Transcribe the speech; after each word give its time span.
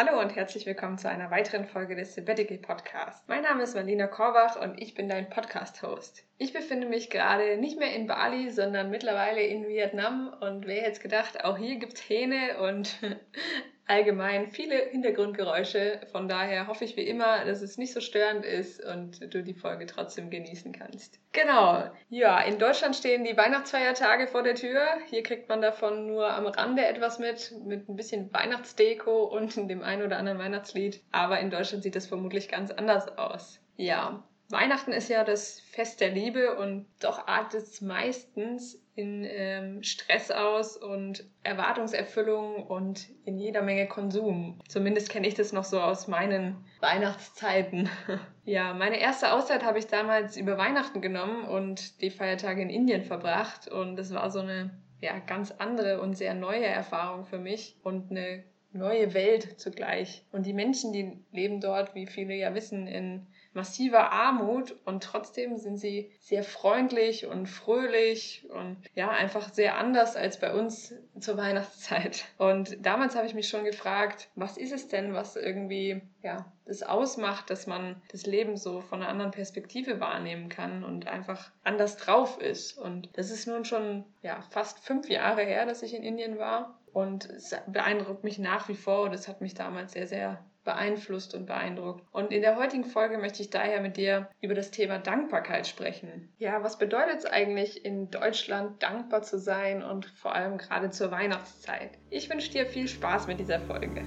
Hallo 0.00 0.20
und 0.20 0.36
herzlich 0.36 0.64
willkommen 0.64 0.96
zu 0.96 1.08
einer 1.10 1.32
weiteren 1.32 1.64
Folge 1.64 1.96
des 1.96 2.14
Sabbatical 2.14 2.58
Podcasts. 2.58 3.24
Mein 3.26 3.42
Name 3.42 3.64
ist 3.64 3.74
Marlena 3.74 4.06
Korbach 4.06 4.54
und 4.54 4.80
ich 4.80 4.94
bin 4.94 5.08
dein 5.08 5.28
Podcast-Host. 5.28 6.22
Ich 6.38 6.52
befinde 6.52 6.86
mich 6.86 7.10
gerade 7.10 7.56
nicht 7.56 7.80
mehr 7.80 7.92
in 7.96 8.06
Bali, 8.06 8.48
sondern 8.50 8.90
mittlerweile 8.90 9.42
in 9.42 9.66
Vietnam 9.66 10.32
und 10.40 10.68
wer 10.68 10.82
hätte 10.82 11.00
gedacht, 11.00 11.42
auch 11.42 11.58
hier 11.58 11.80
gibt 11.80 11.94
es 11.94 12.08
Hähne 12.08 12.60
und 12.60 12.96
allgemein 13.88 14.50
viele 14.50 14.76
Hintergrundgeräusche. 14.76 16.00
Von 16.12 16.28
daher 16.28 16.66
hoffe 16.66 16.84
ich 16.84 16.96
wie 16.96 17.06
immer, 17.06 17.44
dass 17.44 17.62
es 17.62 17.78
nicht 17.78 17.92
so 17.92 18.00
störend 18.00 18.44
ist 18.44 18.84
und 18.84 19.32
du 19.32 19.42
die 19.42 19.54
Folge 19.54 19.86
trotzdem 19.86 20.30
genießen 20.30 20.72
kannst. 20.72 21.18
Genau. 21.32 21.84
Ja, 22.10 22.40
in 22.40 22.58
Deutschland 22.58 22.96
stehen 22.96 23.24
die 23.24 23.36
Weihnachtsfeiertage 23.36 24.28
vor 24.28 24.42
der 24.42 24.54
Tür. 24.54 24.82
Hier 25.08 25.22
kriegt 25.22 25.48
man 25.48 25.62
davon 25.62 26.06
nur 26.06 26.30
am 26.30 26.46
Rande 26.46 26.84
etwas 26.86 27.18
mit, 27.18 27.52
mit 27.64 27.88
ein 27.88 27.96
bisschen 27.96 28.32
Weihnachtsdeko 28.32 29.24
und 29.24 29.56
dem 29.56 29.82
einen 29.82 30.02
oder 30.02 30.18
anderen 30.18 30.38
Weihnachtslied. 30.38 31.02
Aber 31.10 31.40
in 31.40 31.50
Deutschland 31.50 31.82
sieht 31.82 31.96
das 31.96 32.06
vermutlich 32.06 32.48
ganz 32.48 32.70
anders 32.70 33.16
aus. 33.16 33.60
Ja, 33.76 34.22
Weihnachten 34.50 34.92
ist 34.92 35.08
ja 35.08 35.24
das 35.24 35.60
Fest 35.60 36.00
der 36.00 36.10
Liebe 36.10 36.56
und 36.56 36.86
doch 37.00 37.26
artet 37.26 37.62
es 37.62 37.82
meistens 37.82 38.82
in 38.94 39.24
ähm, 39.28 39.82
Stress 39.82 40.30
aus 40.30 40.76
und 40.76 41.22
Erwartungserfüllung 41.42 42.66
und 42.66 43.08
in 43.26 43.38
jeder 43.38 43.60
Menge 43.60 43.86
Konsum. 43.86 44.58
Zumindest 44.66 45.10
kenne 45.10 45.28
ich 45.28 45.34
das 45.34 45.52
noch 45.52 45.64
so 45.64 45.80
aus 45.80 46.08
meinen 46.08 46.56
Weihnachtszeiten. 46.80 47.90
ja, 48.44 48.72
meine 48.72 48.98
erste 48.98 49.32
Auszeit 49.32 49.64
habe 49.64 49.78
ich 49.78 49.86
damals 49.86 50.36
über 50.36 50.56
Weihnachten 50.56 51.02
genommen 51.02 51.44
und 51.44 52.00
die 52.00 52.10
Feiertage 52.10 52.62
in 52.62 52.70
Indien 52.70 53.04
verbracht 53.04 53.68
und 53.68 53.96
das 53.96 54.14
war 54.14 54.30
so 54.30 54.40
eine 54.40 54.70
ja, 55.00 55.18
ganz 55.18 55.52
andere 55.52 56.00
und 56.00 56.16
sehr 56.16 56.34
neue 56.34 56.66
Erfahrung 56.66 57.26
für 57.26 57.38
mich 57.38 57.76
und 57.82 58.10
eine 58.10 58.44
neue 58.72 59.14
Welt 59.14 59.60
zugleich. 59.60 60.24
Und 60.32 60.46
die 60.46 60.52
Menschen, 60.52 60.92
die 60.92 61.18
leben 61.32 61.60
dort, 61.60 61.94
wie 61.94 62.06
viele 62.06 62.34
ja 62.34 62.54
wissen, 62.54 62.86
in 62.86 63.26
massiver 63.52 64.12
Armut 64.12 64.76
und 64.84 65.02
trotzdem 65.02 65.56
sind 65.56 65.78
sie 65.78 66.12
sehr 66.20 66.42
freundlich 66.42 67.26
und 67.26 67.46
fröhlich 67.46 68.46
und 68.50 68.76
ja, 68.94 69.10
einfach 69.10 69.52
sehr 69.52 69.76
anders 69.76 70.16
als 70.16 70.38
bei 70.38 70.52
uns 70.52 70.94
zur 71.18 71.36
Weihnachtszeit. 71.36 72.24
Und 72.38 72.84
damals 72.84 73.16
habe 73.16 73.26
ich 73.26 73.34
mich 73.34 73.48
schon 73.48 73.64
gefragt, 73.64 74.28
was 74.34 74.56
ist 74.56 74.72
es 74.72 74.88
denn, 74.88 75.14
was 75.14 75.36
irgendwie 75.36 76.02
ja, 76.22 76.52
das 76.66 76.82
ausmacht, 76.82 77.50
dass 77.50 77.66
man 77.66 78.00
das 78.12 78.26
Leben 78.26 78.56
so 78.56 78.80
von 78.80 79.00
einer 79.00 79.10
anderen 79.10 79.30
Perspektive 79.30 80.00
wahrnehmen 80.00 80.48
kann 80.48 80.84
und 80.84 81.06
einfach 81.06 81.50
anders 81.64 81.96
drauf 81.96 82.40
ist. 82.40 82.78
Und 82.78 83.08
das 83.14 83.30
ist 83.30 83.46
nun 83.46 83.64
schon 83.64 84.04
ja, 84.22 84.42
fast 84.50 84.78
fünf 84.80 85.08
Jahre 85.08 85.42
her, 85.42 85.66
dass 85.66 85.82
ich 85.82 85.94
in 85.94 86.02
Indien 86.02 86.38
war. 86.38 86.78
Und 86.92 87.26
es 87.26 87.54
beeindruckt 87.66 88.24
mich 88.24 88.38
nach 88.38 88.68
wie 88.68 88.74
vor. 88.74 89.02
Und 89.02 89.14
es 89.14 89.28
hat 89.28 89.40
mich 89.40 89.54
damals 89.54 89.92
sehr, 89.92 90.06
sehr 90.06 90.44
beeinflusst 90.64 91.34
und 91.34 91.46
beeindruckt. 91.46 92.04
Und 92.12 92.32
in 92.32 92.42
der 92.42 92.56
heutigen 92.56 92.84
Folge 92.84 93.18
möchte 93.18 93.42
ich 93.42 93.50
daher 93.50 93.80
mit 93.80 93.96
dir 93.96 94.28
über 94.40 94.54
das 94.54 94.70
Thema 94.70 94.98
Dankbarkeit 94.98 95.66
sprechen. 95.66 96.28
Ja, 96.38 96.62
was 96.62 96.78
bedeutet 96.78 97.18
es 97.18 97.26
eigentlich 97.26 97.84
in 97.84 98.10
Deutschland 98.10 98.82
dankbar 98.82 99.22
zu 99.22 99.38
sein 99.38 99.82
und 99.82 100.06
vor 100.06 100.34
allem 100.34 100.58
gerade 100.58 100.90
zur 100.90 101.10
Weihnachtszeit? 101.10 101.90
Ich 102.10 102.28
wünsche 102.30 102.52
dir 102.52 102.66
viel 102.66 102.88
Spaß 102.88 103.26
mit 103.26 103.40
dieser 103.40 103.60
Folge. 103.60 104.02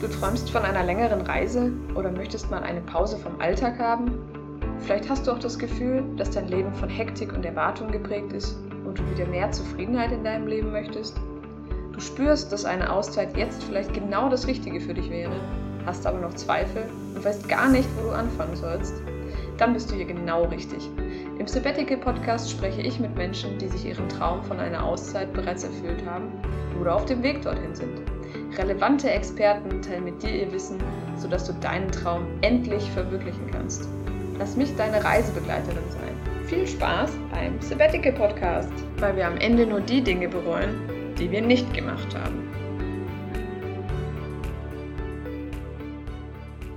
Du 0.00 0.08
träumst 0.08 0.50
von 0.50 0.62
einer 0.62 0.82
längeren 0.82 1.20
Reise 1.20 1.72
oder 1.94 2.10
möchtest 2.10 2.50
mal 2.50 2.64
eine 2.64 2.80
Pause 2.80 3.16
vom 3.18 3.40
Alltag 3.40 3.78
haben? 3.78 4.78
Vielleicht 4.80 5.08
hast 5.08 5.26
du 5.26 5.30
auch 5.30 5.38
das 5.38 5.58
Gefühl, 5.58 6.04
dass 6.16 6.30
dein 6.30 6.48
Leben 6.48 6.74
von 6.74 6.88
Hektik 6.88 7.32
und 7.32 7.46
Erwartung 7.46 7.90
geprägt 7.92 8.32
ist 8.32 8.56
und 8.84 8.98
du 8.98 9.10
wieder 9.10 9.26
mehr 9.26 9.50
Zufriedenheit 9.52 10.10
in 10.10 10.24
deinem 10.24 10.48
Leben 10.48 10.72
möchtest? 10.72 11.16
Spürst, 12.02 12.52
dass 12.52 12.64
eine 12.64 12.92
Auszeit 12.92 13.36
jetzt 13.36 13.62
vielleicht 13.62 13.94
genau 13.94 14.28
das 14.28 14.46
Richtige 14.46 14.80
für 14.80 14.92
dich 14.92 15.08
wäre, 15.08 15.32
hast 15.86 16.06
aber 16.06 16.18
noch 16.18 16.34
Zweifel 16.34 16.84
und 17.14 17.24
weißt 17.24 17.48
gar 17.48 17.68
nicht, 17.68 17.88
wo 17.96 18.08
du 18.08 18.10
anfangen 18.10 18.56
sollst, 18.56 18.94
dann 19.56 19.72
bist 19.72 19.90
du 19.90 19.94
hier 19.94 20.04
genau 20.04 20.44
richtig. 20.44 20.88
Im 21.38 21.46
Sabbatical 21.46 21.98
Podcast 21.98 22.50
spreche 22.50 22.82
ich 22.82 22.98
mit 22.98 23.14
Menschen, 23.16 23.58
die 23.58 23.68
sich 23.68 23.86
ihren 23.86 24.08
Traum 24.08 24.42
von 24.42 24.58
einer 24.58 24.82
Auszeit 24.82 25.32
bereits 25.32 25.64
erfüllt 25.64 26.04
haben 26.04 26.32
oder 26.80 26.96
auf 26.96 27.04
dem 27.04 27.22
Weg 27.22 27.42
dorthin 27.42 27.74
sind. 27.74 28.02
Relevante 28.58 29.08
Experten 29.10 29.80
teilen 29.80 30.04
mit 30.04 30.22
dir 30.22 30.30
ihr 30.30 30.52
Wissen, 30.52 30.78
sodass 31.16 31.44
du 31.44 31.52
deinen 31.54 31.90
Traum 31.90 32.26
endlich 32.42 32.90
verwirklichen 32.90 33.50
kannst. 33.50 33.88
Lass 34.38 34.56
mich 34.56 34.74
deine 34.76 35.02
Reisebegleiterin 35.02 35.84
sein. 35.88 36.46
Viel 36.46 36.66
Spaß 36.66 37.12
beim 37.30 37.60
Sabbatical 37.60 38.12
Podcast, 38.12 38.72
weil 38.98 39.16
wir 39.16 39.26
am 39.26 39.36
Ende 39.36 39.66
nur 39.66 39.80
die 39.80 40.02
Dinge 40.02 40.28
bereuen, 40.28 41.01
die 41.22 41.30
wir 41.30 41.40
nicht 41.40 41.72
gemacht 41.72 42.16
haben. 42.16 42.50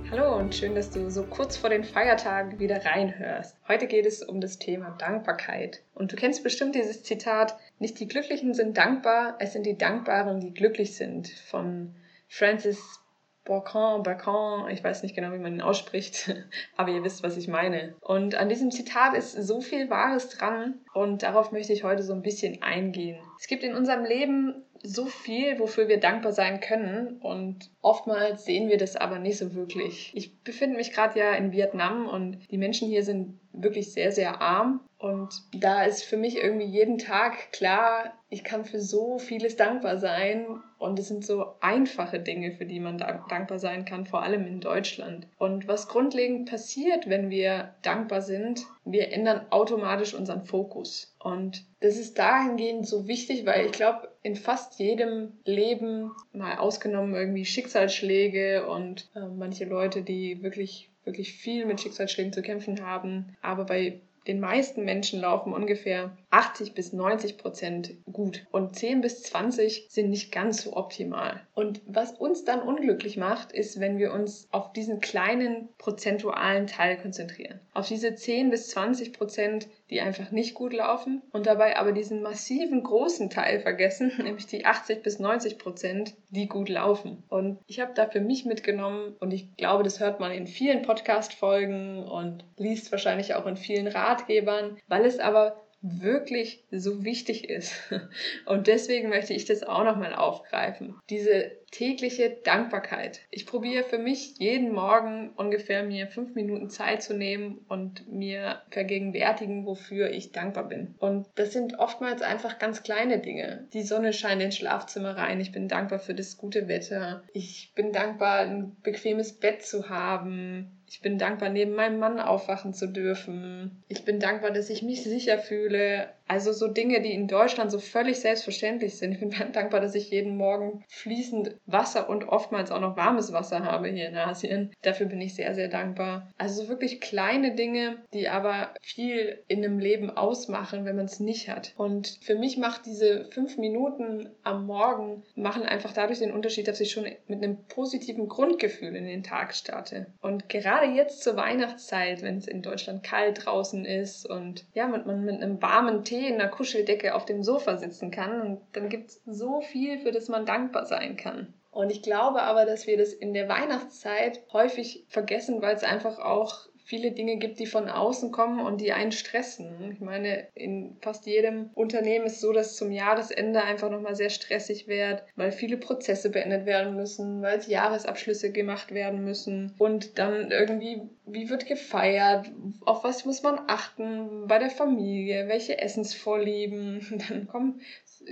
Hallo 0.08 0.36
und 0.36 0.54
schön, 0.54 0.76
dass 0.76 0.88
du 0.90 1.10
so 1.10 1.24
kurz 1.24 1.56
vor 1.56 1.68
den 1.68 1.82
Feiertagen 1.82 2.60
wieder 2.60 2.84
reinhörst. 2.84 3.56
Heute 3.66 3.88
geht 3.88 4.06
es 4.06 4.22
um 4.22 4.40
das 4.40 4.60
Thema 4.60 4.90
Dankbarkeit. 4.98 5.82
Und 5.96 6.12
du 6.12 6.16
kennst 6.16 6.44
bestimmt 6.44 6.76
dieses 6.76 7.02
Zitat, 7.02 7.56
nicht 7.80 7.98
die 7.98 8.06
Glücklichen 8.06 8.54
sind 8.54 8.76
dankbar, 8.78 9.34
es 9.40 9.52
sind 9.52 9.66
die 9.66 9.76
Dankbaren, 9.76 10.38
die 10.38 10.54
glücklich 10.54 10.94
sind, 10.94 11.28
von 11.28 11.96
Francis 12.28 13.00
Bacon, 13.46 14.02
Bacon, 14.02 14.68
ich 14.70 14.84
weiß 14.84 15.02
nicht 15.02 15.14
genau, 15.14 15.32
wie 15.32 15.38
man 15.38 15.54
ihn 15.54 15.60
ausspricht, 15.62 16.34
aber 16.76 16.90
ihr 16.90 17.02
wisst, 17.02 17.22
was 17.22 17.36
ich 17.36 17.48
meine. 17.48 17.94
Und 18.00 18.34
an 18.34 18.48
diesem 18.48 18.70
Zitat 18.70 19.14
ist 19.14 19.32
so 19.32 19.60
viel 19.60 19.88
Wahres 19.88 20.28
dran 20.28 20.74
und 20.92 21.22
darauf 21.22 21.52
möchte 21.52 21.72
ich 21.72 21.84
heute 21.84 22.02
so 22.02 22.12
ein 22.12 22.22
bisschen 22.22 22.62
eingehen. 22.62 23.18
Es 23.40 23.46
gibt 23.46 23.62
in 23.62 23.74
unserem 23.74 24.04
Leben 24.04 24.62
so 24.82 25.06
viel, 25.06 25.58
wofür 25.58 25.88
wir 25.88 25.98
dankbar 25.98 26.32
sein 26.32 26.60
können 26.60 27.18
und 27.20 27.70
oftmals 27.80 28.44
sehen 28.44 28.68
wir 28.68 28.78
das 28.78 28.96
aber 28.96 29.18
nicht 29.18 29.38
so 29.38 29.54
wirklich. 29.54 30.12
Ich 30.14 30.42
befinde 30.42 30.76
mich 30.76 30.92
gerade 30.92 31.18
ja 31.18 31.32
in 31.32 31.52
Vietnam 31.52 32.06
und 32.06 32.38
die 32.50 32.58
Menschen 32.58 32.88
hier 32.88 33.02
sind 33.02 33.40
wirklich 33.52 33.92
sehr, 33.92 34.12
sehr 34.12 34.40
arm 34.40 34.85
und 34.98 35.42
da 35.52 35.84
ist 35.84 36.04
für 36.04 36.16
mich 36.16 36.36
irgendwie 36.36 36.66
jeden 36.66 36.96
Tag 36.96 37.52
klar, 37.52 38.14
ich 38.30 38.44
kann 38.44 38.64
für 38.64 38.80
so 38.80 39.18
vieles 39.18 39.56
dankbar 39.56 39.98
sein 39.98 40.46
und 40.78 40.98
es 40.98 41.08
sind 41.08 41.24
so 41.24 41.54
einfache 41.60 42.18
Dinge, 42.18 42.52
für 42.52 42.64
die 42.64 42.80
man 42.80 42.96
dankbar 42.96 43.58
sein 43.58 43.84
kann, 43.84 44.06
vor 44.06 44.22
allem 44.22 44.46
in 44.46 44.60
Deutschland. 44.60 45.26
Und 45.38 45.68
was 45.68 45.88
grundlegend 45.88 46.48
passiert, 46.48 47.08
wenn 47.08 47.28
wir 47.28 47.74
dankbar 47.82 48.22
sind, 48.22 48.62
wir 48.84 49.12
ändern 49.12 49.46
automatisch 49.50 50.14
unseren 50.14 50.44
Fokus. 50.44 51.14
Und 51.18 51.64
das 51.80 51.96
ist 51.96 52.18
dahingehend 52.18 52.86
so 52.86 53.06
wichtig, 53.06 53.44
weil 53.44 53.66
ich 53.66 53.72
glaube, 53.72 54.08
in 54.22 54.34
fast 54.34 54.78
jedem 54.78 55.34
Leben, 55.44 56.12
mal 56.32 56.56
ausgenommen 56.56 57.14
irgendwie 57.14 57.44
Schicksalsschläge 57.44 58.66
und 58.66 59.10
äh, 59.14 59.20
manche 59.20 59.66
Leute, 59.66 60.02
die 60.02 60.42
wirklich 60.42 60.90
wirklich 61.04 61.34
viel 61.34 61.66
mit 61.66 61.80
Schicksalsschlägen 61.80 62.32
zu 62.32 62.42
kämpfen 62.42 62.84
haben, 62.84 63.36
aber 63.40 63.64
bei 63.64 64.00
den 64.26 64.40
meisten 64.40 64.84
Menschen 64.84 65.20
laufen 65.20 65.52
ungefähr 65.52 66.16
80 66.30 66.74
bis 66.74 66.92
90 66.92 67.38
Prozent 67.38 67.94
gut 68.12 68.46
und 68.50 68.76
10 68.76 69.00
bis 69.00 69.22
20 69.22 69.86
sind 69.88 70.10
nicht 70.10 70.32
ganz 70.32 70.62
so 70.62 70.76
optimal. 70.76 71.40
Und 71.54 71.80
was 71.86 72.12
uns 72.12 72.44
dann 72.44 72.60
unglücklich 72.60 73.16
macht, 73.16 73.52
ist, 73.52 73.80
wenn 73.80 73.98
wir 73.98 74.12
uns 74.12 74.48
auf 74.50 74.72
diesen 74.72 75.00
kleinen 75.00 75.68
prozentualen 75.78 76.66
Teil 76.66 76.98
konzentrieren. 76.98 77.60
Auf 77.72 77.88
diese 77.88 78.14
10 78.14 78.50
bis 78.50 78.68
20 78.68 79.12
Prozent, 79.12 79.68
die 79.90 80.00
einfach 80.00 80.30
nicht 80.30 80.54
gut 80.54 80.72
laufen 80.72 81.22
und 81.32 81.46
dabei 81.46 81.76
aber 81.76 81.92
diesen 81.92 82.22
massiven 82.22 82.82
großen 82.82 83.30
Teil 83.30 83.60
vergessen, 83.60 84.12
nämlich 84.22 84.46
die 84.46 84.66
80 84.66 85.02
bis 85.02 85.18
90 85.18 85.58
Prozent, 85.58 86.14
die 86.30 86.48
gut 86.48 86.68
laufen. 86.68 87.22
Und 87.28 87.58
ich 87.66 87.80
habe 87.80 87.94
da 87.94 88.06
für 88.06 88.20
mich 88.20 88.44
mitgenommen 88.44 89.14
und 89.20 89.32
ich 89.32 89.56
glaube, 89.56 89.84
das 89.84 90.00
hört 90.00 90.20
man 90.20 90.32
in 90.32 90.46
vielen 90.46 90.82
Podcast-Folgen 90.82 92.02
und 92.04 92.44
liest 92.56 92.90
wahrscheinlich 92.90 93.34
auch 93.34 93.46
in 93.46 93.56
vielen 93.56 93.86
Ratgebern, 94.16 94.78
weil 94.88 95.04
es 95.04 95.18
aber 95.18 95.62
wirklich 95.82 96.64
so 96.70 97.04
wichtig 97.04 97.48
ist. 97.48 97.74
Und 98.46 98.66
deswegen 98.66 99.08
möchte 99.08 99.34
ich 99.34 99.44
das 99.44 99.62
auch 99.62 99.84
nochmal 99.84 100.14
aufgreifen. 100.14 100.96
Diese 101.10 101.52
tägliche 101.70 102.30
Dankbarkeit. 102.30 103.20
Ich 103.30 103.46
probiere 103.46 103.84
für 103.84 103.98
mich 103.98 104.38
jeden 104.38 104.72
Morgen 104.72 105.30
ungefähr 105.36 105.82
mir 105.82 106.06
fünf 106.06 106.34
Minuten 106.34 106.70
Zeit 106.70 107.02
zu 107.02 107.14
nehmen 107.14 107.64
und 107.68 108.10
mir 108.10 108.62
vergegenwärtigen, 108.70 109.66
wofür 109.66 110.10
ich 110.10 110.32
dankbar 110.32 110.68
bin. 110.68 110.94
Und 110.98 111.26
das 111.34 111.52
sind 111.52 111.78
oftmals 111.78 112.22
einfach 112.22 112.58
ganz 112.58 112.82
kleine 112.82 113.18
Dinge. 113.18 113.68
Die 113.72 113.82
Sonne 113.82 114.12
scheint 114.12 114.42
ins 114.42 114.56
Schlafzimmer 114.56 115.16
rein. 115.16 115.40
Ich 115.40 115.52
bin 115.52 115.68
dankbar 115.68 115.98
für 115.98 116.14
das 116.14 116.38
gute 116.38 116.68
Wetter. 116.68 117.22
Ich 117.32 117.72
bin 117.74 117.92
dankbar, 117.92 118.40
ein 118.40 118.76
bequemes 118.82 119.34
Bett 119.34 119.62
zu 119.62 119.88
haben. 119.90 120.75
Ich 120.88 121.00
bin 121.00 121.18
dankbar, 121.18 121.48
neben 121.48 121.74
meinem 121.74 121.98
Mann 121.98 122.20
aufwachen 122.20 122.72
zu 122.72 122.86
dürfen. 122.86 123.82
Ich 123.88 124.04
bin 124.04 124.20
dankbar, 124.20 124.52
dass 124.52 124.70
ich 124.70 124.82
mich 124.82 125.02
sicher 125.02 125.38
fühle 125.38 126.08
Also 126.28 126.52
so 126.52 126.68
Dinge, 126.68 127.00
die 127.00 127.12
in 127.12 127.28
Deutschland 127.28 127.70
so 127.70 127.78
völlig 127.78 128.18
selbstverständlich 128.18 128.96
sind. 128.98 129.12
Ich 129.12 129.20
bin 129.20 129.30
dankbar, 129.52 129.80
dass 129.80 129.94
ich 129.94 130.10
jeden 130.10 130.36
Morgen 130.36 130.84
fließend 130.88 131.56
Wasser 131.66 132.08
und 132.08 132.28
oftmals 132.28 132.70
auch 132.70 132.80
noch 132.80 132.96
warmes 132.96 133.32
Wasser 133.32 133.64
habe 133.64 133.88
hier 133.88 134.08
in 134.08 134.16
Asien. 134.16 134.72
Dafür 134.82 135.06
bin 135.06 135.20
ich 135.20 135.34
sehr, 135.34 135.54
sehr 135.54 135.68
dankbar. 135.68 136.32
Also 136.36 136.68
wirklich 136.68 137.00
kleine 137.00 137.54
Dinge, 137.54 137.98
die 138.12 138.28
aber 138.28 138.74
viel 138.82 139.42
in 139.46 139.64
einem 139.64 139.78
Leben 139.78 140.10
ausmachen, 140.10 140.84
wenn 140.84 140.96
man 140.96 141.06
es 141.06 141.20
nicht 141.20 141.48
hat. 141.48 141.74
Und 141.76 142.18
für 142.22 142.34
mich 142.34 142.56
macht 142.56 142.86
diese 142.86 143.26
fünf 143.26 143.56
Minuten 143.56 144.30
am 144.42 144.66
Morgen 144.66 145.22
machen 145.36 145.62
einfach 145.62 145.92
dadurch 145.92 146.18
den 146.18 146.32
Unterschied, 146.32 146.66
dass 146.66 146.80
ich 146.80 146.90
schon 146.90 147.04
mit 147.28 147.42
einem 147.42 147.58
positiven 147.68 148.28
Grundgefühl 148.28 148.96
in 148.96 149.06
den 149.06 149.22
Tag 149.22 149.54
starte. 149.54 150.06
Und 150.20 150.48
gerade 150.48 150.86
jetzt 150.86 151.22
zur 151.22 151.36
Weihnachtszeit, 151.36 152.22
wenn 152.22 152.38
es 152.38 152.48
in 152.48 152.62
Deutschland 152.62 153.02
kalt 153.02 153.44
draußen 153.44 153.84
ist 153.84 154.28
und 154.28 154.64
ja, 154.74 154.88
man, 154.88 155.06
man 155.06 155.24
mit 155.24 155.40
einem 155.42 155.62
warmen 155.62 156.04
Tee 156.04 156.15
in 156.24 156.40
einer 156.40 156.48
Kuscheldecke 156.48 157.14
auf 157.14 157.24
dem 157.24 157.42
Sofa 157.42 157.76
sitzen 157.76 158.10
kann, 158.10 158.40
und 158.40 158.60
dann 158.72 158.88
gibt 158.88 159.10
es 159.10 159.22
so 159.26 159.60
viel, 159.60 159.98
für 159.98 160.12
das 160.12 160.28
man 160.28 160.46
dankbar 160.46 160.86
sein 160.86 161.16
kann. 161.16 161.52
Und 161.70 161.90
ich 161.90 162.02
glaube 162.02 162.42
aber, 162.42 162.64
dass 162.64 162.86
wir 162.86 162.96
das 162.96 163.12
in 163.12 163.34
der 163.34 163.48
Weihnachtszeit 163.48 164.40
häufig 164.52 165.04
vergessen, 165.08 165.60
weil 165.60 165.74
es 165.74 165.84
einfach 165.84 166.18
auch 166.18 166.68
viele 166.86 167.10
Dinge 167.10 167.36
gibt, 167.36 167.58
die 167.58 167.66
von 167.66 167.88
außen 167.88 168.30
kommen 168.30 168.64
und 168.64 168.80
die 168.80 168.92
einen 168.92 169.10
stressen. 169.10 169.90
Ich 169.92 170.00
meine, 170.00 170.46
in 170.54 170.96
fast 171.00 171.26
jedem 171.26 171.70
Unternehmen 171.74 172.26
ist 172.26 172.34
es 172.34 172.40
so, 172.40 172.52
dass 172.52 172.76
zum 172.76 172.92
Jahresende 172.92 173.60
einfach 173.64 173.90
nochmal 173.90 174.14
sehr 174.14 174.30
stressig 174.30 174.86
wird, 174.86 175.24
weil 175.34 175.50
viele 175.50 175.78
Prozesse 175.78 176.30
beendet 176.30 176.64
werden 176.64 176.94
müssen, 176.94 177.42
weil 177.42 177.58
es 177.58 177.66
Jahresabschlüsse 177.66 178.52
gemacht 178.52 178.94
werden 178.94 179.24
müssen 179.24 179.74
und 179.78 180.16
dann 180.20 180.52
irgendwie, 180.52 181.02
wie 181.26 181.50
wird 181.50 181.66
gefeiert, 181.66 182.52
auf 182.84 183.02
was 183.02 183.24
muss 183.24 183.42
man 183.42 183.58
achten 183.66 184.46
bei 184.46 184.60
der 184.60 184.70
Familie, 184.70 185.48
welche 185.48 185.80
Essensvorlieben. 185.80 187.20
Dann 187.28 187.48
kommen 187.48 187.80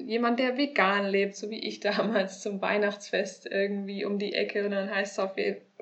jemand, 0.06 0.38
der 0.38 0.56
vegan 0.56 1.06
lebt, 1.06 1.34
so 1.34 1.50
wie 1.50 1.58
ich 1.58 1.80
damals 1.80 2.40
zum 2.40 2.62
Weihnachtsfest 2.62 3.46
irgendwie 3.50 4.04
um 4.04 4.20
die 4.20 4.34
Ecke 4.34 4.64
und 4.64 4.70
dann 4.70 4.94
heißt 4.94 5.12
es 5.12 5.18
auf, 5.18 5.36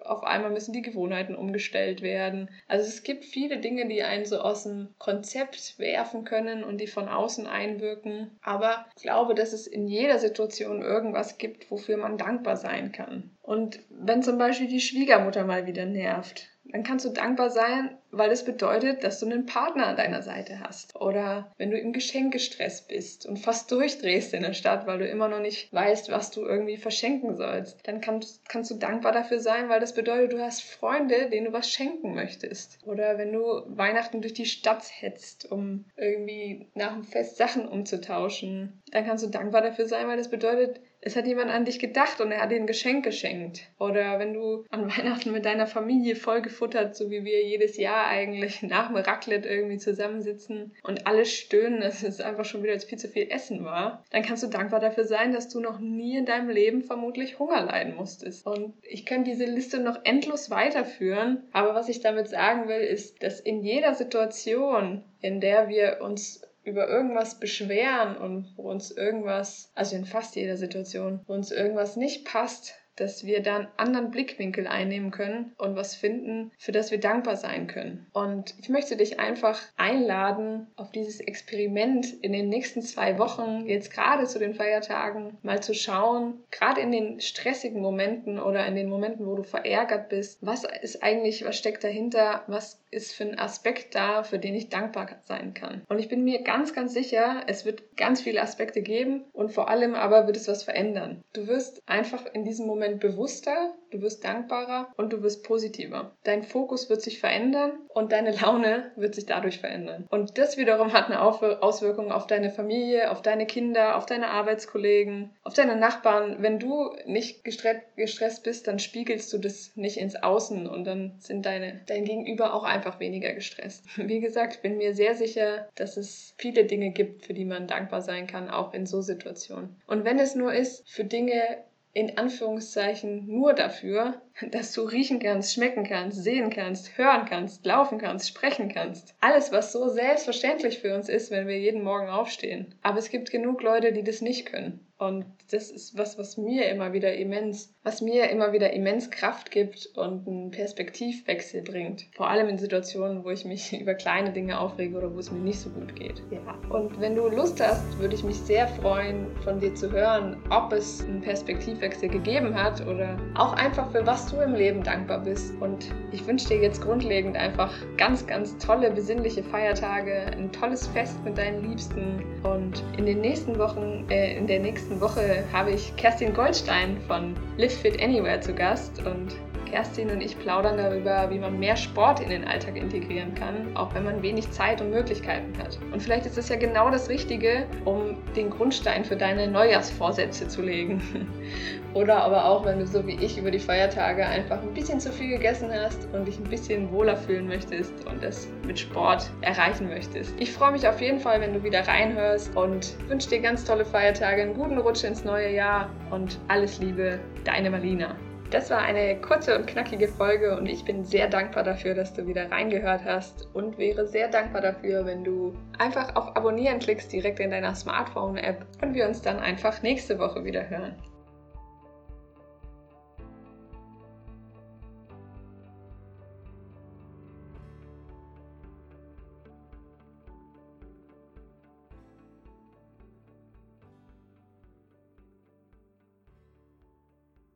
auf 0.05 0.25
einmal 0.25 0.51
müssen 0.51 0.73
die 0.73 0.83
Gewohnheiten 0.83 1.35
umgestellt 1.35 2.03
werden. 2.03 2.51
Also 2.69 2.87
es 2.87 3.03
gibt 3.03 3.25
viele 3.25 3.59
Dinge, 3.59 3.89
die 3.89 4.03
einen 4.03 4.25
so 4.25 4.41
aus 4.41 4.65
dem 4.65 4.89
Konzept 4.99 5.79
werfen 5.79 6.25
können 6.25 6.65
und 6.65 6.81
die 6.81 6.87
von 6.87 7.09
außen 7.09 7.47
einwirken. 7.47 8.31
Aber 8.43 8.87
ich 8.97 9.03
glaube, 9.03 9.35
dass 9.35 9.53
es 9.53 9.67
in 9.67 9.89
jeder 9.89 10.19
Situation 10.19 10.83
irgendwas 10.83 11.39
gibt, 11.39 11.71
wofür 11.71 11.97
man 11.97 12.19
dankbar 12.19 12.57
sein 12.57 12.93
kann. 12.93 13.31
Und 13.43 13.81
wenn 13.91 14.23
zum 14.23 14.39
Beispiel 14.39 14.69
die 14.69 14.81
Schwiegermutter 14.81 15.45
mal 15.45 15.67
wieder 15.67 15.85
nervt, 15.85 16.49
dann 16.65 16.85
kannst 16.85 17.05
du 17.05 17.11
dankbar 17.11 17.51
sein, 17.51 17.97
weil 18.12 18.31
es 18.31 18.44
bedeutet, 18.44 19.03
dass 19.03 19.19
du 19.19 19.26
einen 19.26 19.47
Partner 19.47 19.87
an 19.87 19.97
deiner 19.97 20.23
Seite 20.23 20.61
hast. 20.61 20.94
Oder 20.97 21.50
wenn 21.56 21.70
du 21.70 21.79
im 21.79 21.93
Geschenkestress 21.93 22.82
bist 22.82 23.26
und 23.26 23.38
fast 23.38 23.73
durchdrehst 23.73 24.35
in 24.35 24.43
der 24.43 24.53
Stadt, 24.53 24.87
weil 24.87 24.99
du 24.99 25.09
immer 25.09 25.29
noch 25.29 25.41
nicht 25.41 25.73
weißt, 25.73 26.11
was 26.11 26.31
du 26.31 26.43
irgendwie 26.43 26.76
verschenken 26.76 27.37
sollst, 27.37 27.79
dann 27.85 28.00
kannst, 28.03 28.49
kannst 28.49 28.70
du 28.70 28.75
dankbar 28.75 29.12
dafür 29.12 29.41
sein, 29.41 29.69
weil 29.70 29.81
das 29.81 29.94
bedeutet, 29.94 30.35
du 30.35 30.41
hast 30.41 30.62
Freunde, 30.62 31.31
denen 31.31 31.47
du 31.47 31.53
was 31.53 31.70
schenken 31.70 32.14
möchtest. 32.14 32.79
Oder 32.87 33.17
wenn 33.17 33.32
du 33.32 33.62
Weihnachten 33.67 34.20
durch 34.20 34.35
die 34.35 34.47
Stadt 34.47 34.85
hetzt, 35.00 35.50
um 35.50 35.87
irgendwie 35.97 36.69
nach 36.75 36.93
dem 36.93 37.05
Fest 37.05 37.38
Sachen 37.38 37.67
umzutauschen, 37.67 38.82
dann 38.91 39.06
kannst 39.06 39.25
du 39.25 39.31
dankbar 39.31 39.62
dafür 39.62 39.87
sein, 39.87 40.06
weil 40.06 40.19
das 40.19 40.29
bedeutet, 40.29 40.81
es 41.05 41.17
hat 41.17 41.27
jemand 41.27 41.51
an 41.51 41.65
dich 41.65 41.81
gedacht 41.81 42.21
und 42.21 42.31
er 42.31 42.41
hat 42.41 42.53
dir 42.53 42.57
ein 42.57 42.69
Geschenk 42.69 43.05
geschenkt. 43.05 43.63
Oder 43.81 44.21
wenn 44.21 44.35
du 44.35 44.65
an 44.71 44.89
Weihnachten 44.89 45.33
mit 45.33 45.45
deiner 45.45 45.67
Familie 45.67 46.15
voll 46.15 46.43
gefuttert, 46.43 46.95
so 46.95 47.11
wie 47.11 47.25
wir 47.25 47.45
jedes 47.45 47.77
Jahr 47.77 48.07
eigentlich 48.07 48.63
nach 48.63 48.87
dem 48.87 48.97
Raclette 48.97 49.49
irgendwie 49.49 49.79
zusammensitzen 49.79 50.73
und 50.85 51.07
alle 51.09 51.27
stöhnen, 51.27 51.81
dass 51.81 52.05
es 52.05 52.21
einfach 52.21 52.45
schon 52.45 52.63
wieder 52.63 52.79
viel 52.79 52.99
zu 52.99 53.09
viel 53.09 53.27
Essen 53.31 53.65
war, 53.65 54.05
dann 54.11 54.23
kannst 54.23 54.45
du 54.45 54.47
dankbar 54.47 54.79
dafür 54.79 55.05
sein, 55.05 55.33
dass 55.33 55.49
du 55.49 55.59
noch 55.59 55.81
nie 55.81 56.17
in 56.17 56.27
deinem 56.27 56.51
Leben 56.51 56.83
vermutlich 56.83 57.41
Hunger 57.41 57.65
leiden 57.65 57.97
musstest. 57.97 58.47
Und 58.47 58.75
ich 58.83 59.05
könnte 59.05 59.31
diese 59.31 59.45
Liste 59.45 59.81
noch 59.81 60.05
endlos 60.05 60.51
weiterführen, 60.51 61.43
aber 61.53 61.75
was 61.75 61.89
ich 61.89 62.01
damit 62.01 62.29
sagen 62.29 62.69
will, 62.69 62.81
ist, 62.81 63.25
dass 63.25 63.41
in 63.41 63.65
jeder 63.65 63.95
Situation, 63.95 65.03
in 65.21 65.41
der 65.41 65.69
wir 65.69 65.99
uns 66.01 66.43
über 66.64 66.88
irgendwas 66.88 67.41
beschweren 67.41 68.17
und 68.17 68.53
wo 68.56 68.70
uns 68.70 68.91
irgendwas, 68.91 69.70
also 69.75 69.97
in 69.97 70.05
fast 70.05 70.37
jeder 70.37 70.56
Situation, 70.56 71.20
wo 71.26 71.32
uns 71.35 71.50
irgendwas 71.50 71.97
nicht 71.97 72.25
passt, 72.25 72.75
dass 72.97 73.25
wir 73.25 73.43
da 73.43 73.56
einen 73.56 73.69
anderen 73.77 74.11
Blickwinkel 74.11 74.67
einnehmen 74.67 75.11
können 75.11 75.53
und 75.59 75.77
was 75.77 75.94
finden, 75.94 76.53
für 76.59 76.73
das 76.73 76.91
wir 76.91 77.00
dankbar 77.00 77.37
sein 77.37 77.67
können. 77.67 78.06
Und 78.12 78.55
ich 78.61 78.69
möchte 78.69 78.97
dich 78.97 79.19
einfach 79.19 79.61
einladen, 79.77 80.67
auf 80.77 80.91
dieses 80.93 81.21
Experiment 81.21 82.12
in 82.23 82.33
den 82.33 82.49
nächsten 82.49 82.83
zwei 82.83 83.19
Wochen, 83.19 83.67
jetzt 83.67 83.93
gerade 83.93 84.27
zu 84.27 84.39
den 84.39 84.55
Feiertagen, 84.55 85.39
mal 85.43 85.62
zu 85.62 85.75
schauen, 85.75 86.43
gerade 86.50 86.81
in 86.81 86.93
den 86.93 87.21
stressigen 87.21 87.81
Momenten 87.81 88.39
oder 88.39 88.67
in 88.67 88.77
den 88.77 88.89
Momenten, 88.89 89.27
wo 89.27 89.35
du 89.35 89.43
verärgert 89.43 90.09
bist, 90.09 90.39
was 90.43 90.65
ist 90.83 91.03
eigentlich, 91.03 91.44
was 91.44 91.56
steckt 91.56 91.85
dahinter, 91.85 92.43
was 92.47 92.83
ist 92.91 93.15
für 93.15 93.25
ein 93.25 93.39
Aspekt 93.39 93.94
da, 93.94 94.23
für 94.23 94.39
den 94.39 94.55
ich 94.55 94.69
dankbar 94.69 95.09
sein 95.23 95.55
kann. 95.55 95.83
Und 95.89 95.99
ich 95.99 96.09
bin 96.09 96.25
mir 96.25 96.43
ganz, 96.43 96.75
ganz 96.75 96.93
sicher, 96.93 97.43
es 97.47 97.65
wird 97.65 97.97
ganz 97.97 98.21
viele 98.21 98.43
Aspekte 98.43 98.83
geben 98.83 99.25
und 99.33 99.50
vor 99.50 99.69
allem 99.69 99.94
aber 99.94 100.27
wird 100.27 100.37
es 100.37 100.49
was 100.49 100.62
verändern. 100.62 101.23
Du 101.33 101.47
wirst 101.47 101.83
einfach 101.87 102.27
in 102.35 102.44
diesem 102.44 102.67
Moment 102.67 102.81
Moment 102.82 102.99
bewusster, 102.99 103.75
du 103.93 104.02
wirst 104.02 104.25
dankbarer 104.25 104.93
und 104.96 105.12
du 105.12 105.23
wirst 105.23 105.44
positiver. 105.44 106.17
Dein 106.25 106.43
Fokus 106.43 106.90
wird 106.90 107.00
sich 107.00 107.20
verändern 107.20 107.79
und 107.88 108.11
deine 108.11 108.32
Laune 108.32 108.90
wird 108.96 109.14
sich 109.14 109.25
dadurch 109.25 109.61
verändern. 109.61 110.08
Und 110.11 110.37
das 110.37 110.56
wiederum 110.56 110.93
hat 110.93 111.06
eine 111.06 111.20
Auswirkung 111.23 112.11
auf 112.11 112.26
deine 112.26 112.50
Familie, 112.50 113.12
auf 113.12 113.23
deine 113.23 113.46
Kinder, 113.46 113.96
auf 113.96 114.06
deine 114.06 114.31
Arbeitskollegen, 114.31 115.31
auf 115.44 115.55
deine 115.55 115.76
Nachbarn. 115.76 116.38
Wenn 116.40 116.58
du 116.58 116.90
nicht 117.06 117.44
gestresst 117.44 118.43
bist, 118.43 118.67
dann 118.67 118.81
spiegelst 118.81 119.32
du 119.32 119.38
das 119.38 119.76
nicht 119.76 119.99
ins 119.99 120.17
Außen 120.17 120.67
und 120.67 120.84
dann 120.84 121.14
sind 121.20 121.46
deine, 121.46 121.82
dein 121.87 122.05
Gegenüber 122.05 122.55
auch 122.55 122.64
einfach 122.64 122.99
weniger 122.99 123.32
gestresst. 123.32 123.84
Wie 123.96 124.19
gesagt, 124.19 124.56
ich 124.56 124.61
bin 124.61 124.76
mir 124.76 124.93
sehr 124.96 125.14
sicher, 125.14 125.69
dass 125.76 125.96
es 125.96 126.34
viele 126.37 126.64
Dinge 126.64 126.90
gibt, 126.90 127.26
für 127.26 127.32
die 127.32 127.44
man 127.44 127.69
dankbar 127.69 128.02
sein 128.02 128.26
kann, 128.26 128.50
auch 128.50 128.75
in 128.75 128.87
so 128.87 129.02
Situationen. 129.02 129.81
Und 129.87 130.05
wenn 130.05 130.19
es 130.19 130.34
nur 130.34 130.52
ist, 130.52 130.90
für 130.90 131.05
Dinge, 131.05 131.62
in 131.94 132.17
Anführungszeichen 132.17 133.27
nur 133.27 133.53
dafür, 133.53 134.23
dass 134.50 134.73
du 134.73 134.83
riechen 134.83 135.19
kannst, 135.19 135.53
schmecken 135.53 135.85
kannst, 135.85 136.23
sehen 136.23 136.50
kannst, 136.50 136.97
hören 136.97 137.27
kannst, 137.27 137.67
laufen 137.67 137.99
kannst, 137.99 138.29
sprechen 138.29 138.73
kannst. 138.73 139.15
Alles, 139.21 139.53
was 139.53 139.73
so 139.73 139.89
selbstverständlich 139.89 140.79
für 140.79 140.94
uns 140.94 141.09
ist, 141.09 141.31
wenn 141.31 141.47
wir 141.47 141.59
jeden 141.59 141.83
Morgen 141.83 142.09
aufstehen. 142.09 142.75
Aber 142.83 142.99
es 142.99 143.11
gibt 143.11 143.31
genug 143.31 143.62
Leute, 143.62 143.93
die 143.93 144.05
das 144.05 144.23
nicht 144.23 144.47
können. 144.47 144.87
Und 145.03 145.25
das 145.51 145.73
ist 145.73 145.99
was, 145.99 146.17
was 146.17 146.37
mir 146.37 146.69
immer 146.69 146.93
wieder 146.93 147.13
immens, 147.13 147.75
was 147.83 148.01
mir 148.03 148.31
immer 148.31 148.53
wieder 148.53 148.73
immens 148.73 149.11
Kraft 149.11 149.51
gibt 149.51 149.87
und 149.97 150.29
einen 150.29 150.53
Perspektivwechsel 150.53 151.63
bringt. 151.63 152.07
Vor 152.15 152.31
allem 152.31 152.49
in 152.49 152.57
Situationen, 152.57 153.25
wo 153.25 153.31
ich 153.31 153.45
mich 153.45 153.73
über 153.81 153.95
kleine 153.95 154.33
Dinge 154.33 154.61
aufrege 154.61 154.97
oder 154.97 155.13
wo 155.13 155.19
es 155.19 155.33
mir 155.33 155.41
nicht 155.41 155.59
so 155.59 155.71
gut 155.71 155.97
geht. 155.97 156.23
Ja. 156.31 156.57
Und 156.71 157.01
wenn 157.01 157.17
du 157.17 157.27
Lust 157.27 157.61
hast, 157.61 157.99
würde 157.99 158.15
ich 158.15 158.23
mich 158.23 158.37
sehr 158.37 158.69
freuen, 158.69 159.27
von 159.43 159.59
dir 159.59 159.75
zu 159.75 159.91
hören, 159.91 160.41
ob 160.51 160.73
es 160.73 161.05
einen 161.05 161.21
Perspektivwechsel 161.21 162.09
gegeben 162.09 162.55
hat 162.55 162.87
oder 162.87 163.17
auch 163.35 163.55
einfach 163.55 163.91
für 163.91 164.07
was 164.07 164.31
du 164.31 164.41
im 164.41 164.55
Leben 164.55 164.85
dankbar 164.85 165.19
bist. 165.19 165.53
Und 165.61 165.91
ich 166.13 166.25
wünsche 166.29 166.47
dir 166.47 166.63
jetzt 166.63 166.81
grundlegend 166.81 167.37
einfach 167.37 167.75
ganz, 167.97 168.25
ganz 168.25 168.56
tolle, 168.59 168.93
besinnliche 168.93 169.43
Feiertage, 169.43 170.27
ein 170.27 170.53
tolles 170.53 170.87
Fest 170.87 171.17
mit 171.25 171.37
deinen 171.37 171.69
Liebsten 171.69 172.23
und 172.44 172.85
in 172.97 173.06
den 173.06 173.21
nächsten 173.21 173.59
Wochen, 173.59 174.06
äh, 174.09 174.37
in 174.37 174.47
der 174.47 174.61
nächsten 174.61 174.92
nächsten 174.93 175.01
Woche 175.01 175.44
habe 175.53 175.70
ich 175.70 175.94
Kerstin 175.96 176.34
Goldstein 176.34 177.01
von 177.06 177.34
Live 177.56 177.81
Fit 177.81 178.03
Anywhere 178.03 178.41
zu 178.41 178.55
Gast 178.55 178.99
und 179.06 179.34
Kerstin 179.72 180.10
und 180.10 180.20
ich 180.20 180.38
plaudern 180.38 180.76
darüber, 180.76 181.31
wie 181.31 181.38
man 181.38 181.58
mehr 181.58 181.76
Sport 181.76 182.20
in 182.20 182.29
den 182.29 182.44
Alltag 182.46 182.76
integrieren 182.76 183.34
kann, 183.34 183.74
auch 183.74 183.94
wenn 183.94 184.05
man 184.05 184.22
wenig 184.22 184.50
Zeit 184.50 184.82
und 184.82 184.91
Möglichkeiten 184.91 185.56
hat. 185.58 185.79
Und 185.93 186.02
vielleicht 186.02 186.26
ist 186.26 186.36
es 186.36 186.50
ja 186.50 186.56
genau 186.56 186.91
das 186.91 187.08
Richtige, 187.08 187.67
um 187.86 188.19
den 188.36 188.50
Grundstein 188.50 189.02
für 189.02 189.17
deine 189.17 189.48
Neujahrsvorsätze 189.48 190.46
zu 190.46 190.60
legen. 190.60 191.02
Oder 191.94 192.22
aber 192.22 192.44
auch, 192.44 192.67
wenn 192.67 192.81
du 192.81 192.86
so 192.86 193.06
wie 193.06 193.14
ich 193.14 193.38
über 193.38 193.50
die 193.50 193.58
Feiertage 193.58 194.26
einfach 194.26 194.60
ein 194.60 194.74
bisschen 194.74 195.00
zu 195.00 195.10
viel 195.10 195.31
gegessen 195.31 195.70
hast 195.72 196.06
und 196.12 196.26
dich 196.26 196.38
ein 196.38 196.44
bisschen 196.44 196.93
wohler 196.93 197.17
fühlen 197.17 197.48
möchtest 197.48 198.06
und 198.06 198.22
das 198.22 198.48
mit 198.67 198.79
Sport 198.79 199.31
erreichen 199.41 199.88
möchtest. 199.88 200.34
Ich 200.38 200.52
freue 200.52 200.72
mich 200.72 200.86
auf 200.86 201.00
jeden 201.00 201.19
Fall, 201.19 201.41
wenn 201.41 201.55
du 201.55 201.62
wieder 201.62 201.86
reinhörst 201.88 202.55
und 202.56 202.94
wünsche 203.08 203.31
dir 203.31 203.41
ganz 203.41 203.64
tolle 203.64 203.86
Feiertage, 203.86 204.43
einen 204.43 204.55
guten 204.55 204.76
Rutsch 204.76 205.05
ins 205.05 205.24
neue 205.24 205.55
Jahr 205.55 205.88
und 206.10 206.38
alles 206.48 206.79
Liebe, 206.79 207.19
deine 207.44 207.70
Marlina. 207.70 208.14
Das 208.53 208.69
war 208.69 208.82
eine 208.82 209.19
kurze 209.19 209.59
und 209.59 209.67
knackige 209.67 210.09
Folge 210.09 210.55
und 210.55 210.67
ich 210.67 210.85
bin 210.85 211.06
sehr 211.06 211.27
dankbar 211.27 211.65
dafür, 211.65 211.94
dass 211.94 212.13
du 212.13 212.27
wieder 212.27 212.51
reingehört 212.51 213.03
hast 213.03 213.49
und 213.55 213.79
wäre 213.79 214.06
sehr 214.06 214.29
dankbar 214.29 214.61
dafür, 214.61 215.06
wenn 215.06 215.25
du 215.25 215.55
einfach 215.79 216.15
auf 216.17 216.37
Abonnieren 216.37 216.79
klickst 216.79 217.11
direkt 217.11 217.41
in 217.41 217.51
deiner 217.51 217.75
Smartphone-App 217.75 218.67
und 218.82 218.93
wir 218.93 219.09
uns 219.09 219.23
dann 219.23 219.39
einfach 219.41 219.81
nächste 219.81 220.19
Woche 220.19 220.44
wieder 220.44 220.69
hören. 220.69 220.94